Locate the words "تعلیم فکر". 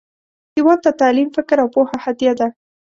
1.01-1.57